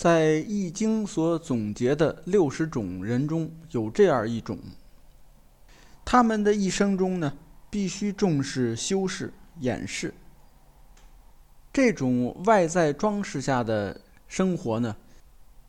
[0.00, 4.58] 在《易经》所总结的六十种人中有这样一种，
[6.06, 7.36] 他们的一生中呢，
[7.68, 10.14] 必须重视修饰、掩饰。
[11.70, 14.96] 这种外在装饰下的生活呢，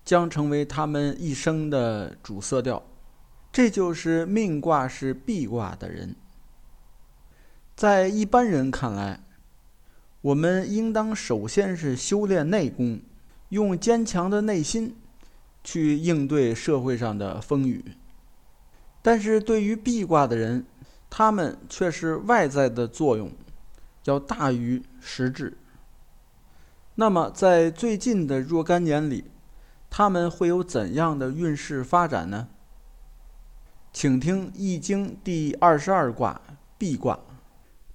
[0.05, 2.81] 将成为他们一生的主色调。
[3.51, 6.15] 这就是命卦是壁卦的人。
[7.75, 9.19] 在一般人看来，
[10.21, 13.01] 我们应当首先是修炼内功。
[13.51, 14.95] 用坚强的内心
[15.61, 17.83] 去应对社会上的风雨，
[19.01, 20.65] 但是对于壁卦的人，
[21.09, 23.29] 他们却是外在的作用
[24.05, 25.57] 要大于实质。
[26.95, 29.25] 那么，在最近的若干年里，
[29.89, 32.47] 他们会有怎样的运势发展呢？
[33.91, 36.39] 请听《易经》第二十二卦
[36.77, 37.19] 壁卦，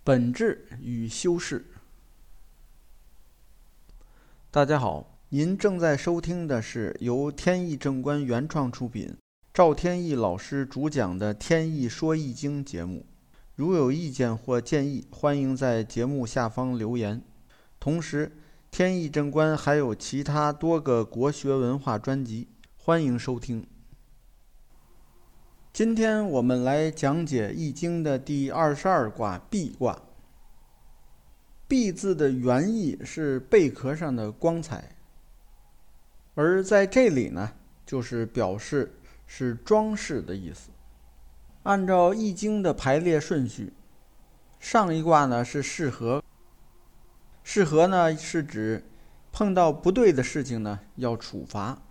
[0.05, 1.65] 本质与修饰。
[4.51, 5.16] 大家好。
[5.31, 9.13] 您正在收听的是由天意正观原创出品、
[9.53, 13.05] 赵天意老师主讲的《天意说易经》节目。
[13.57, 17.21] 如有意见或建议，欢迎在节目下方留言。
[17.81, 18.37] 同时，
[18.71, 23.67] 天意正观还有其他多个国学文化专辑，欢迎收听。
[25.73, 30.01] 今天我们来讲解《易经》的第二十二卦壁卦。
[31.67, 34.96] 壁字的原意是贝壳上的光彩。
[36.37, 38.95] 而在这里呢，就是表示
[39.27, 40.71] 是装饰的意思。
[41.63, 43.73] 按照《易经》的排列顺序，
[44.61, 46.23] 上一卦呢是适合。
[47.43, 48.85] 适合呢是指
[49.33, 51.83] 碰到不对的事情呢要处罚。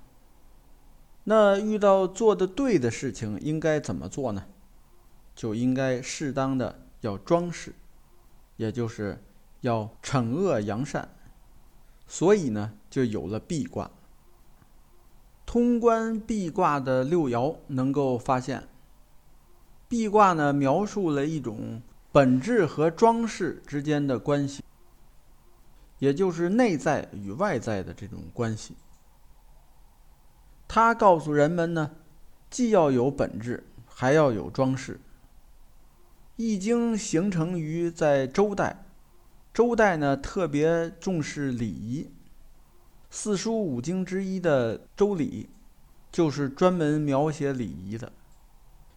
[1.23, 4.45] 那遇到做的对的事情应该怎么做呢？
[5.35, 7.73] 就应该适当的要装饰，
[8.57, 9.17] 也就是
[9.61, 11.09] 要惩恶扬善。
[12.07, 13.89] 所以呢，就有了壁卦。
[15.45, 18.67] 通关壁卦的六爻能够发现，
[19.87, 24.63] 壁卦呢描述了一种本质和装饰之间的关系，
[25.99, 28.75] 也就是内在与外在的这种关系。
[30.67, 31.91] 它告诉人们呢，
[32.49, 34.99] 既要有本质，还要有装饰。
[36.35, 38.85] 易经形成于在周代，
[39.53, 42.09] 周代呢特别重视礼仪。
[43.17, 45.47] 四书五经之一的《周礼》，
[46.11, 48.11] 就是专门描写礼仪的。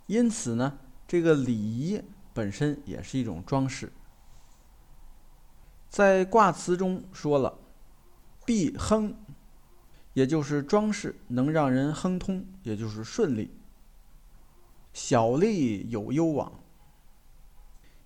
[0.09, 2.03] 因此呢，这个礼仪
[2.35, 3.93] 本身也是一种装饰。
[5.89, 7.61] 在卦辞中说了
[8.45, 9.15] ，“必亨”，
[10.15, 13.53] 也就是装饰，能让人亨通，也就是顺利。
[14.93, 16.61] 小利有攸往，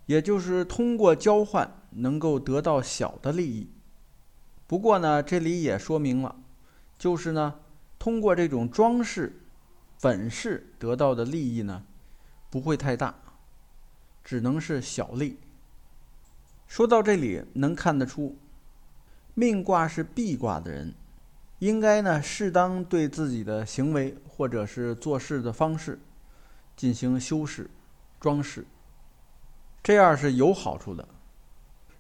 [0.05, 3.71] 也就是通过交换能够得到小的利益。
[4.73, 6.35] 不过呢，这里也说明了，
[6.97, 7.57] 就是呢，
[7.99, 9.39] 通过这种装饰、
[9.99, 11.85] 粉饰得到的利益呢，
[12.49, 13.15] 不会太大，
[14.25, 15.39] 只能是小利。
[16.67, 18.39] 说到这里，能看得出，
[19.35, 20.95] 命卦是壁卦的人，
[21.59, 26.01] 应该呢，适当对自己的行为或者是做事的方式
[26.75, 27.69] 进行修饰、
[28.19, 28.65] 装饰，
[29.83, 31.07] 这样是有好处的。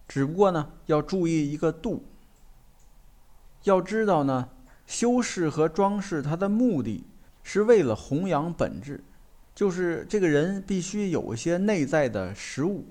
[0.08, 2.02] 只不过呢，要注意一个度。
[3.64, 4.48] 要知道呢，
[4.86, 7.04] 修饰和装饰它的目的
[7.42, 9.02] 是为了弘扬本质，
[9.54, 12.86] 就是这个人必须有一些内在的实物。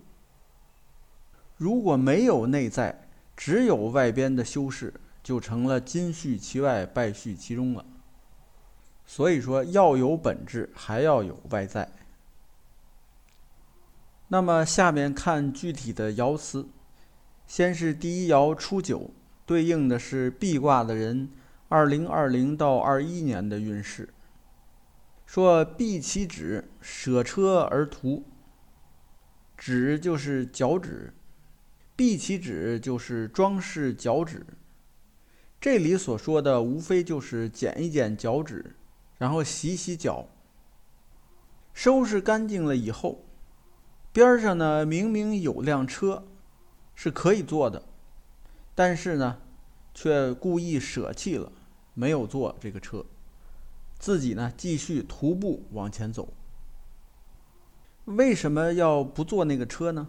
[1.57, 7.85] 如果没有内在，只有外边的修饰，就成了金絮其外，败絮其中了。
[9.05, 11.91] 所以说，要有本质，还要有外在。
[14.29, 16.67] 那么下面看具体的爻辞，
[17.45, 19.11] 先是第一爻初九。
[19.51, 21.29] 对应的是壁卦的人，
[21.67, 24.07] 二零二零到二一年的运势。
[25.25, 28.23] 说壁其趾，舍车而图。
[29.57, 31.13] 趾就是脚趾，
[31.97, 34.45] 壁其趾就是装饰脚趾。
[35.59, 38.77] 这里所说的无非就是剪一剪脚趾，
[39.17, 40.29] 然后洗洗脚，
[41.73, 43.25] 收拾干净了以后，
[44.13, 46.25] 边上呢明明有辆车，
[46.95, 47.83] 是可以坐的。
[48.73, 49.39] 但是呢，
[49.93, 51.51] 却故意舍弃了，
[51.93, 53.05] 没有坐这个车，
[53.99, 56.33] 自己呢继续徒步往前走。
[58.05, 60.07] 为什么要不坐那个车呢？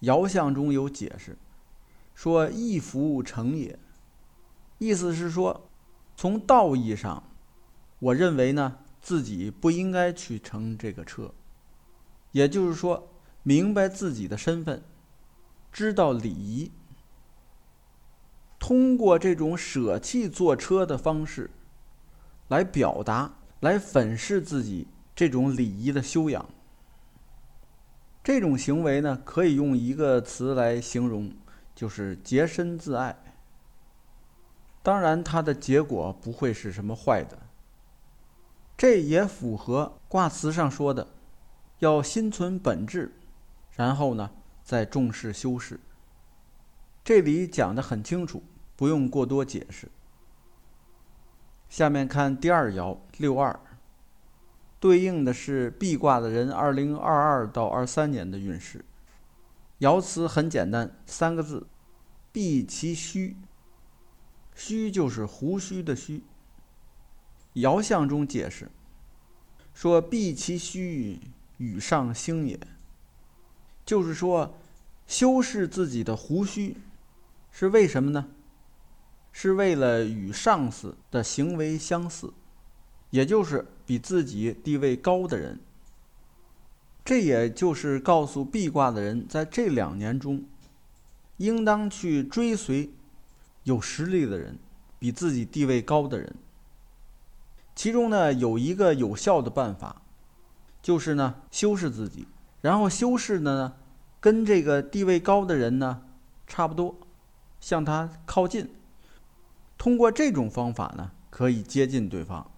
[0.00, 1.36] 爻象中有解释，
[2.14, 3.78] 说“义服成也”，
[4.78, 5.68] 意思是说，
[6.16, 7.24] 从道义上，
[7.98, 11.34] 我认为呢自己不应该去乘这个车，
[12.30, 13.08] 也就是说，
[13.42, 14.82] 明白自己的身份。
[15.78, 16.72] 知道礼仪，
[18.58, 21.52] 通过这种舍弃坐车的方式，
[22.48, 26.44] 来表达、来粉饰自己这种礼仪的修养。
[28.24, 31.32] 这种行为呢，可以用一个词来形容，
[31.76, 33.16] 就是洁身自爱。
[34.82, 37.38] 当然，它的结果不会是什么坏的。
[38.76, 41.06] 这也符合卦辞上说的，
[41.78, 43.14] 要心存本质，
[43.76, 44.32] 然后呢，
[44.68, 45.80] 在重视修饰。
[47.02, 48.42] 这里讲的很清楚，
[48.76, 49.88] 不用过多解释。
[51.70, 53.58] 下面看第二爻六二，
[54.78, 58.84] 对应的是壁卦的人二零二二到二三年的运势。
[59.78, 61.66] 爻辞很简单，三个字：
[62.30, 63.38] 避其虚。
[64.54, 66.22] 虚就是胡须的虚。
[67.54, 68.70] 爻象中解释
[69.72, 71.18] 说：“避其虚，
[71.56, 72.60] 与上星也。”
[73.88, 74.54] 就是说，
[75.06, 76.76] 修饰自己的胡须。
[77.50, 78.28] 是为什么呢？
[79.32, 82.34] 是为了与上司的行为相似，
[83.08, 85.58] 也就是比自己地位高的人。
[87.02, 90.44] 这也就是告诉壁挂的人，在这两年中，
[91.38, 92.90] 应当去追随
[93.64, 94.58] 有实力的人，
[94.98, 96.36] 比自己地位高的人。
[97.74, 100.02] 其中呢，有一个有效的办法，
[100.82, 102.28] 就是呢修饰自己，
[102.60, 103.74] 然后修饰的呢
[104.20, 106.02] 跟这个地位高的人呢
[106.46, 106.96] 差不多。
[107.60, 108.70] 向他靠近，
[109.76, 112.48] 通过这种方法呢，可以接近对方。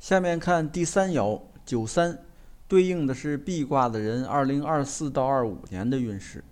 [0.00, 2.18] 下面看第三爻九三，
[2.66, 6.42] 对应的是壁卦的人二零二四到二五年的运势。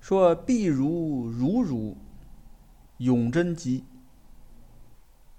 [0.00, 1.96] 说壁如如如，
[2.98, 3.84] 永贞吉。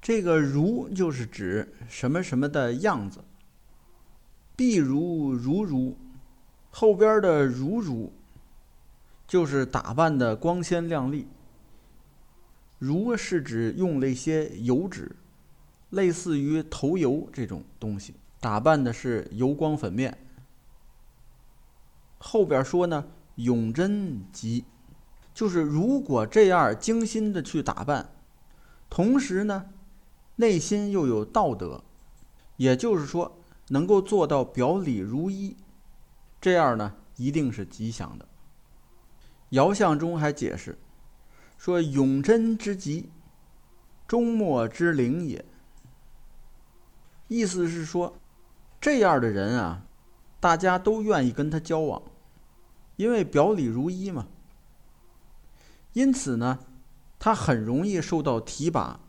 [0.02, 3.24] 这个如就是指什么什么的样子。
[4.56, 5.98] 譬如如如，
[6.72, 8.12] 后边的如如。
[9.28, 11.28] 就是打扮的光鲜亮丽，
[12.78, 15.16] 如是指用了一些油脂，
[15.90, 20.16] 类似于头油这种东西，打扮的是油光粉面。
[22.20, 24.64] 后边说呢，永贞吉，
[25.34, 28.08] 就是如果这样精心的去打扮，
[28.92, 29.70] 同时呢，
[30.36, 31.84] 内心又有道德，
[32.58, 33.40] 也就是说
[33.70, 35.56] 能够做到表里如一，
[36.40, 38.28] 这样呢，一定是吉祥的。
[39.52, 40.78] 爻象中还解释
[41.58, 43.10] 说：“永贞之吉，
[44.08, 45.44] 终末之灵也。”
[47.28, 48.18] 意思是说，
[48.80, 49.86] 这样的人啊，
[50.40, 52.02] 大家都愿意跟他交往，
[52.98, 54.28] 因为表里如一嘛。
[55.94, 56.60] 因此呢，
[57.18, 59.00] 他很容易受到提拔，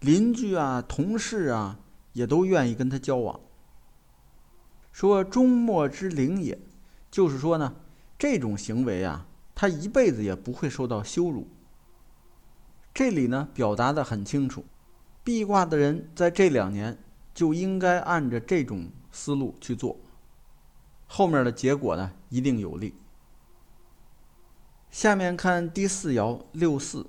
[0.00, 1.78] 邻居啊、同事啊
[2.14, 3.38] 也都愿意跟他交往。
[4.98, 6.58] 说“终末之灵也”，
[7.08, 7.76] 就是说呢，
[8.18, 9.28] 这种行为啊。
[9.54, 11.46] 他一辈子也不会受到羞辱。
[12.92, 14.64] 这里呢表达的很清楚，
[15.22, 16.98] 壁卦的人在这两年
[17.32, 19.96] 就应该按着这种思路去做，
[21.06, 22.92] 后面的结果呢一定有利。
[24.90, 27.06] 下面看第四爻六四，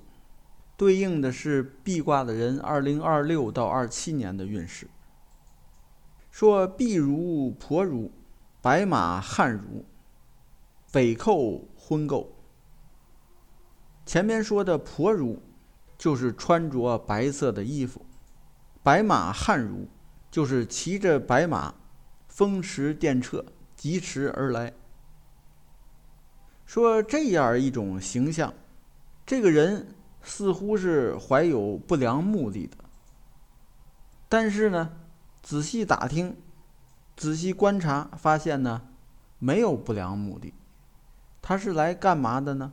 [0.76, 4.86] 对应的是壁卦的人二零二六到二七年的运势。
[6.30, 8.10] 说婢如婆如，
[8.62, 9.84] 白马汉如，
[10.86, 12.26] 匪寇婚媾。
[14.06, 15.40] 前面说的婆如，
[15.98, 18.00] 就是穿着白色的衣服；
[18.82, 19.88] 白马汉如，
[20.30, 21.74] 就是骑着白马，
[22.28, 23.44] 风驰电掣，
[23.76, 24.72] 疾驰而来。
[26.64, 28.54] 说这样一种形象，
[29.26, 32.76] 这个人似乎是怀有不良目的的。
[34.28, 34.99] 但是呢，
[35.42, 36.36] 仔细打听，
[37.16, 38.82] 仔细观察，发现呢，
[39.38, 40.54] 没有不良目的。
[41.42, 42.72] 他是来干嘛的呢？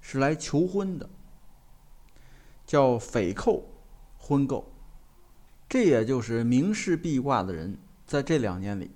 [0.00, 1.08] 是来求婚的，
[2.64, 3.64] 叫匪寇
[4.16, 4.72] 婚购，
[5.68, 8.90] 这也就是明示壁卦的人在这两年里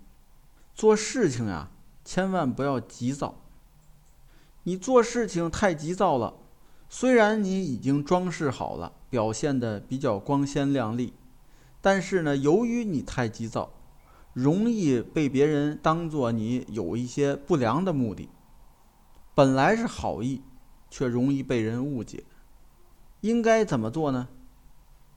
[0.75, 1.71] 做事情呀，
[2.05, 3.43] 千万不要急躁。
[4.63, 6.35] 你做事情太急躁了，
[6.89, 11.13] 虽然你已经装饰好了，表现的比较光鲜亮丽，
[11.83, 13.75] 但是呢，由于你太急躁，
[14.33, 18.31] 容易被别人当做你有一些不良的目的，
[19.35, 20.41] 本来是好意。
[20.95, 22.23] 却容易被人误解，
[23.23, 24.29] 应该怎么做呢？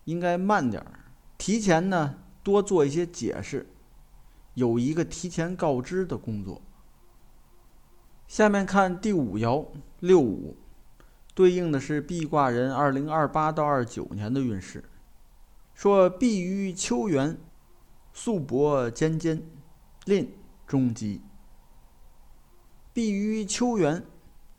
[0.06, 3.68] 应该慢点儿，提前呢多做一些解释，
[4.54, 6.62] 有一个提前告知的工作。
[8.26, 9.66] 下面看第五爻
[10.00, 10.56] 六五，
[11.34, 14.82] 对应的是壁挂人二零二八到二九年的运势。
[15.76, 17.38] 说碧于秋园，
[18.14, 19.44] 素帛尖尖，
[20.06, 20.34] 吝
[20.66, 21.22] 中吉。
[22.94, 24.02] 壁于秋园，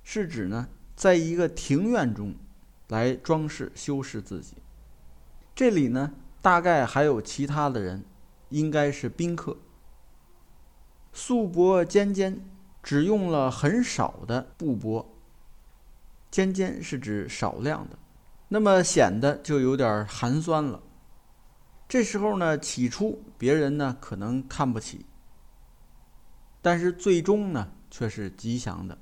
[0.05, 0.69] 是指呢？
[0.95, 2.35] 在一个庭院中
[2.89, 4.57] 来装饰修饰自己。
[5.55, 8.05] 这里呢，大概还有其他的人，
[8.51, 9.57] 应该是宾客。
[11.15, 12.45] 素帛尖尖，
[12.83, 15.07] 只用了很少的布帛。
[16.31, 17.99] 尖尖是指少量的，
[18.49, 20.83] 那么显得就有点寒酸了。
[21.89, 25.07] 这时候呢，起初别人呢可能看不起，
[26.61, 28.99] 但是最终呢却是吉祥的。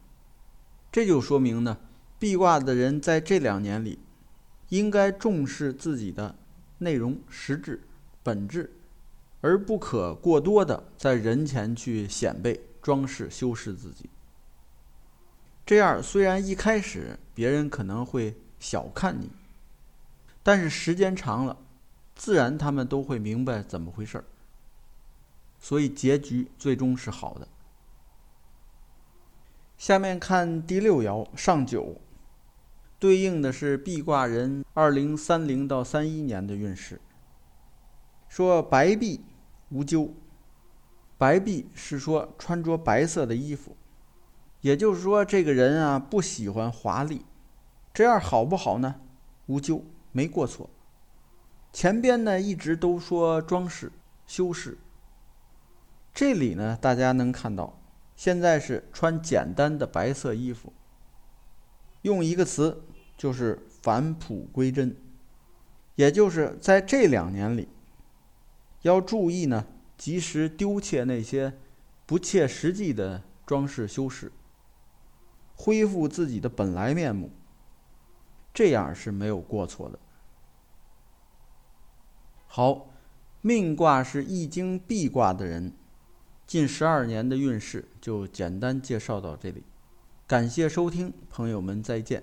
[0.92, 1.78] 这就说明呢，
[2.18, 3.98] 壁卦的人在这两年里，
[4.68, 6.36] 应该重视自己的
[6.78, 7.82] 内容、实质、
[8.22, 8.70] 本质，
[9.40, 14.10] 而不可过多的在人前去显摆、装饰、修饰自己。
[15.64, 19.30] 这样虽然一开始别人可能会小看你，
[20.42, 21.56] 但是时间长了，
[22.14, 24.24] 自然他们都会明白怎么回事儿。
[25.58, 27.48] 所以结局最终是好的。
[29.76, 32.00] 下面看第六爻上九，
[32.98, 37.00] 对应的是壁卦人二零三零到三一年的运势。
[38.28, 39.24] 说白璧
[39.70, 40.14] 无咎，
[41.18, 43.76] 白璧是说穿着白色的衣服。
[44.60, 47.24] 也就是说，这个人啊不喜欢华丽，
[47.92, 49.00] 这样好不好呢？
[49.46, 50.70] 无咎，没过错。
[51.74, 53.90] 前边呢一直都说装饰、
[54.28, 54.78] 修饰，
[56.14, 57.82] 这里呢大家能看到，
[58.14, 60.72] 现在是穿简单的白色衣服，
[62.02, 62.84] 用一个词
[63.16, 64.96] 就是返璞归真，
[65.96, 67.68] 也就是在这两年里，
[68.82, 69.66] 要注意呢，
[69.98, 71.58] 及时丢弃那些
[72.06, 74.30] 不切实际的装饰修饰。
[75.56, 77.32] 恢复自己的本来面目，
[78.52, 79.98] 这样是没有过错的。
[82.56, 82.88] 好，
[83.40, 85.72] 命卦是易经必卦的人，
[86.46, 89.64] 近十二年的运势就简单介绍到这里。
[90.24, 92.22] 感谢收听，朋友们再见。